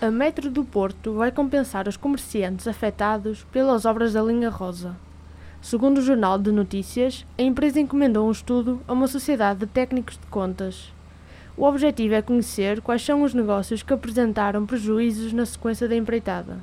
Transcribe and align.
A 0.00 0.12
Metro 0.12 0.48
do 0.48 0.62
Porto 0.62 1.14
vai 1.14 1.32
compensar 1.32 1.88
os 1.88 1.96
comerciantes 1.96 2.68
afetados 2.68 3.42
pelas 3.50 3.84
obras 3.84 4.12
da 4.12 4.22
linha 4.22 4.48
Rosa. 4.48 4.94
Segundo 5.60 5.98
o 5.98 6.02
Jornal 6.02 6.38
de 6.38 6.52
Notícias, 6.52 7.26
a 7.36 7.42
empresa 7.42 7.80
encomendou 7.80 8.28
um 8.28 8.30
estudo 8.30 8.80
a 8.86 8.92
uma 8.92 9.08
sociedade 9.08 9.58
de 9.58 9.66
técnicos 9.66 10.16
de 10.16 10.24
contas. 10.28 10.92
O 11.56 11.64
objetivo 11.64 12.14
é 12.14 12.22
conhecer 12.22 12.80
quais 12.80 13.04
são 13.04 13.24
os 13.24 13.34
negócios 13.34 13.82
que 13.82 13.92
apresentaram 13.92 14.64
prejuízos 14.64 15.32
na 15.32 15.44
sequência 15.44 15.88
da 15.88 15.96
empreitada. 15.96 16.58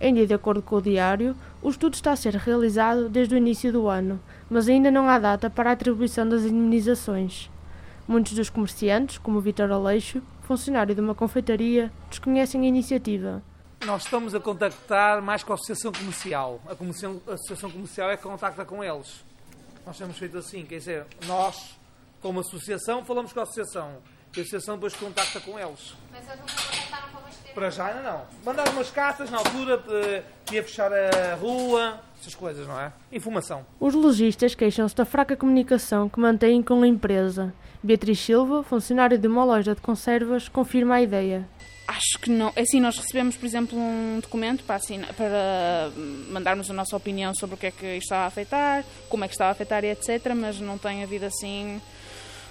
Ainda 0.00 0.26
de 0.26 0.32
acordo 0.32 0.62
com 0.62 0.76
o 0.76 0.82
diário, 0.82 1.36
o 1.60 1.68
estudo 1.68 1.92
está 1.92 2.12
a 2.12 2.16
ser 2.16 2.34
realizado 2.34 3.10
desde 3.10 3.34
o 3.34 3.38
início 3.38 3.70
do 3.70 3.88
ano, 3.88 4.18
mas 4.48 4.70
ainda 4.70 4.90
não 4.90 5.06
há 5.06 5.18
data 5.18 5.50
para 5.50 5.68
a 5.68 5.74
atribuição 5.74 6.26
das 6.26 6.44
indemnizações. 6.44 7.50
Muitos 8.08 8.32
dos 8.32 8.48
comerciantes, 8.48 9.18
como 9.18 9.38
Vitor 9.38 9.70
Aleixo, 9.70 10.22
funcionário 10.48 10.94
de 10.94 11.00
uma 11.02 11.14
confeitaria, 11.14 11.92
desconhecem 12.08 12.62
a 12.62 12.64
iniciativa. 12.64 13.42
Nós 13.84 14.04
estamos 14.04 14.34
a 14.34 14.40
contactar 14.40 15.20
mais 15.20 15.44
com 15.44 15.52
a 15.52 15.56
Associação 15.56 15.92
Comercial. 15.92 16.58
A, 16.66 16.74
comissão, 16.74 17.20
a 17.28 17.34
Associação 17.34 17.70
Comercial 17.70 18.10
é 18.10 18.16
que 18.16 18.22
contacta 18.22 18.64
com 18.64 18.82
eles. 18.82 19.22
Nós 19.84 19.98
temos 19.98 20.16
feito 20.16 20.38
assim, 20.38 20.64
quer 20.64 20.78
dizer, 20.78 21.06
nós, 21.26 21.78
como 22.22 22.40
associação, 22.40 23.04
falamos 23.04 23.30
com 23.30 23.40
a 23.40 23.42
associação. 23.42 23.98
E 24.34 24.40
a 24.40 24.42
associação 24.42 24.76
depois 24.76 24.96
contacta 24.96 25.38
com 25.38 25.58
eles. 25.58 25.94
Mas 26.10 26.26
para 27.54 27.70
já 27.70 27.86
ainda 27.86 28.02
não. 28.02 28.22
Mandaram 28.44 28.72
umas 28.72 28.90
cartas 28.90 29.30
na 29.30 29.38
altura 29.38 29.82
que 30.44 30.54
ia 30.54 30.62
fechar 30.62 30.90
a 30.92 31.34
rua, 31.34 32.00
essas 32.20 32.34
coisas, 32.34 32.66
não 32.66 32.78
é? 32.80 32.92
Informação. 33.12 33.64
Os 33.80 33.94
lojistas 33.94 34.54
queixam-se 34.54 34.94
da 34.94 35.04
fraca 35.04 35.36
comunicação 35.36 36.08
que 36.08 36.18
mantêm 36.20 36.62
com 36.62 36.82
a 36.82 36.86
empresa. 36.86 37.52
Beatriz 37.82 38.18
Silva, 38.18 38.62
funcionária 38.62 39.16
de 39.16 39.28
uma 39.28 39.44
loja 39.44 39.74
de 39.74 39.80
conservas, 39.80 40.48
confirma 40.48 40.96
a 40.96 41.02
ideia. 41.02 41.48
Acho 41.86 42.18
que 42.20 42.30
não. 42.30 42.52
É 42.54 42.62
Assim, 42.62 42.80
nós 42.80 42.98
recebemos, 42.98 43.36
por 43.36 43.46
exemplo, 43.46 43.78
um 43.78 44.20
documento 44.20 44.62
para, 44.64 44.76
assinar, 44.76 45.12
para 45.14 45.90
mandarmos 46.30 46.70
a 46.70 46.74
nossa 46.74 46.94
opinião 46.94 47.32
sobre 47.34 47.54
o 47.54 47.58
que 47.58 47.66
é 47.68 47.70
que 47.70 47.86
isto 47.86 48.02
está 48.02 48.18
a 48.18 48.26
afetar, 48.26 48.84
como 49.08 49.24
é 49.24 49.28
que 49.28 49.34
está 49.34 49.46
a 49.46 49.50
afetar 49.50 49.84
e 49.84 49.90
etc. 49.90 50.34
Mas 50.36 50.60
não 50.60 50.76
tem 50.76 51.02
havido 51.02 51.24
assim 51.24 51.80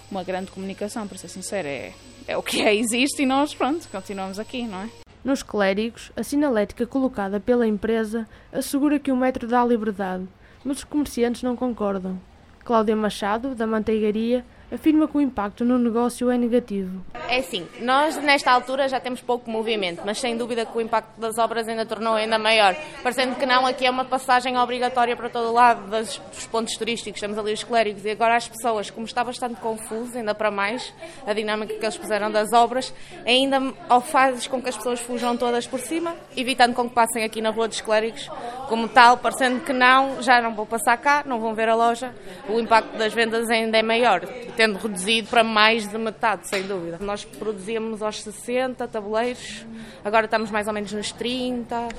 uma 0.09 0.23
grande 0.23 0.51
comunicação, 0.51 1.07
para 1.07 1.17
ser 1.17 1.27
sincera. 1.27 1.67
É, 1.67 1.93
é 2.27 2.37
o 2.37 2.43
que 2.43 2.61
é, 2.61 2.75
existe 2.75 3.23
e 3.23 3.25
nós, 3.25 3.53
pronto, 3.53 3.87
continuamos 3.89 4.39
aqui, 4.39 4.63
não 4.63 4.83
é? 4.83 4.89
Nos 5.23 5.43
clérigos, 5.43 6.11
a 6.15 6.23
sinalética 6.23 6.85
colocada 6.85 7.39
pela 7.39 7.67
empresa 7.67 8.27
assegura 8.51 8.99
que 8.99 9.11
o 9.11 9.17
metro 9.17 9.47
dá 9.47 9.65
liberdade, 9.65 10.27
mas 10.63 10.77
os 10.77 10.83
comerciantes 10.83 11.43
não 11.43 11.55
concordam. 11.55 12.19
Cláudia 12.63 12.95
Machado, 12.95 13.55
da 13.55 13.65
manteigaria, 13.67 14.45
afirma 14.71 15.07
que 15.07 15.17
o 15.17 15.21
impacto 15.21 15.63
no 15.63 15.77
negócio 15.77 16.29
é 16.29 16.37
negativo. 16.37 17.01
É 17.29 17.39
assim, 17.39 17.67
nós 17.81 18.15
nesta 18.17 18.51
altura 18.51 18.87
já 18.87 18.99
temos 18.99 19.19
pouco 19.21 19.49
movimento, 19.49 20.01
mas 20.05 20.17
sem 20.17 20.37
dúvida 20.37 20.65
que 20.65 20.77
o 20.77 20.81
impacto 20.81 21.19
das 21.19 21.37
obras 21.37 21.67
ainda 21.67 21.85
tornou 21.85 22.13
ainda 22.13 22.39
maior. 22.39 22.75
Parecendo 23.03 23.35
que 23.35 23.45
não, 23.45 23.65
aqui 23.65 23.85
é 23.85 23.91
uma 23.91 24.05
passagem 24.05 24.57
obrigatória 24.57 25.15
para 25.15 25.29
todo 25.29 25.49
o 25.49 25.53
lado 25.53 25.89
dos 25.89 26.17
pontos 26.49 26.75
turísticos, 26.77 27.19
temos 27.19 27.37
ali 27.37 27.51
os 27.51 27.63
clérigos 27.63 28.05
e 28.05 28.11
agora 28.11 28.37
as 28.37 28.47
pessoas, 28.47 28.89
como 28.89 29.05
está 29.05 29.23
bastante 29.23 29.59
confuso, 29.59 30.17
ainda 30.17 30.33
para 30.33 30.49
mais, 30.49 30.93
a 31.25 31.33
dinâmica 31.33 31.73
que 31.73 31.83
eles 31.83 31.97
puseram 31.97 32.31
das 32.31 32.53
obras, 32.53 32.93
ainda 33.25 33.73
ao 33.89 33.99
faz 33.99 34.47
com 34.47 34.61
que 34.61 34.69
as 34.69 34.77
pessoas 34.77 35.01
fujam 35.01 35.35
todas 35.35 35.67
por 35.67 35.79
cima, 35.79 36.15
evitando 36.35 36.73
com 36.73 36.87
que 36.87 36.95
passem 36.95 37.25
aqui 37.25 37.41
na 37.41 37.49
rua 37.49 37.67
dos 37.67 37.81
clérigos, 37.81 38.29
como 38.69 38.87
tal, 38.87 39.17
parecendo 39.17 39.61
que 39.61 39.73
não, 39.73 40.21
já 40.21 40.41
não 40.41 40.55
vão 40.55 40.65
passar 40.65 40.97
cá, 40.97 41.23
não 41.25 41.39
vão 41.39 41.53
ver 41.53 41.67
a 41.67 41.75
loja, 41.75 42.13
o 42.49 42.59
impacto 42.59 42.97
das 42.97 43.13
vendas 43.13 43.49
ainda 43.49 43.77
é 43.77 43.83
maior, 43.83 44.21
tendo 44.55 44.77
reduzido 44.77 45.27
para 45.27 45.43
mais 45.43 45.87
de 45.87 45.97
metade, 45.97 46.47
sem 46.47 46.63
dúvida. 46.63 46.97
Nós 47.01 47.16
produzíamos 47.25 48.01
aos 48.01 48.21
60 48.21 48.87
tabuleiros, 48.87 49.65
agora 50.03 50.25
estamos 50.25 50.51
mais 50.51 50.67
ou 50.67 50.73
menos 50.73 50.91
nos 50.91 51.11
30. 51.11 51.89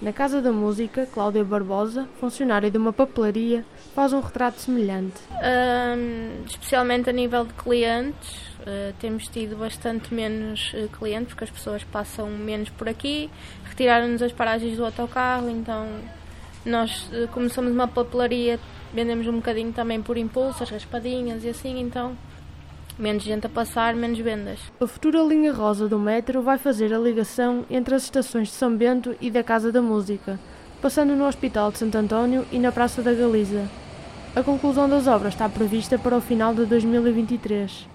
Na 0.00 0.12
Casa 0.12 0.42
da 0.42 0.52
Música, 0.52 1.06
Cláudia 1.06 1.44
Barbosa, 1.44 2.08
funcionária 2.18 2.70
de 2.70 2.78
uma 2.78 2.92
papelaria, 2.92 3.64
faz 3.94 4.12
um 4.12 4.20
retrato 4.20 4.60
semelhante. 4.60 5.20
Hum, 5.32 6.42
especialmente 6.46 7.08
a 7.10 7.12
nível 7.12 7.44
de 7.44 7.52
clientes, 7.54 8.52
uh, 8.60 8.92
temos 8.98 9.28
tido 9.28 9.56
bastante 9.56 10.12
menos 10.12 10.72
uh, 10.74 10.88
clientes 10.88 11.28
porque 11.28 11.44
as 11.44 11.50
pessoas 11.50 11.84
passam 11.84 12.28
menos 12.30 12.68
por 12.70 12.88
aqui, 12.88 13.30
retiraram-nos 13.64 14.22
as 14.22 14.32
paragens 14.32 14.76
do 14.76 14.84
autocarro, 14.84 15.48
então 15.48 15.86
nós, 16.64 17.08
uh, 17.12 17.28
como 17.32 17.48
somos 17.48 17.72
uma 17.72 17.88
papelaria, 17.88 18.58
vendemos 18.92 19.26
um 19.26 19.36
bocadinho 19.36 19.72
também 19.72 20.00
por 20.02 20.16
impulso, 20.16 20.62
as 20.62 20.70
raspadinhas 20.70 21.44
e 21.44 21.48
assim, 21.48 21.80
então 21.80 22.16
menos 22.98 23.22
gente 23.22 23.46
a 23.46 23.48
passar, 23.50 23.94
menos 23.94 24.18
vendas. 24.18 24.60
A 24.80 24.86
futura 24.86 25.22
linha 25.22 25.52
rosa 25.52 25.88
do 25.88 25.98
metro 25.98 26.42
vai 26.42 26.58
fazer 26.58 26.92
a 26.92 26.98
ligação 26.98 27.64
entre 27.70 27.94
as 27.94 28.04
estações 28.04 28.48
de 28.48 28.54
São 28.54 28.76
Bento 28.76 29.14
e 29.20 29.30
da 29.30 29.42
Casa 29.42 29.72
da 29.72 29.82
Música, 29.82 30.38
passando 30.80 31.14
no 31.14 31.26
Hospital 31.26 31.70
de 31.70 31.78
Santo 31.78 31.96
António 31.96 32.46
e 32.52 32.58
na 32.58 32.72
Praça 32.72 33.02
da 33.02 33.12
Galiza. 33.12 33.68
A 34.34 34.42
conclusão 34.42 34.88
das 34.88 35.06
obras 35.06 35.34
está 35.34 35.48
prevista 35.48 35.98
para 35.98 36.16
o 36.16 36.20
final 36.20 36.54
de 36.54 36.64
2023. 36.64 37.86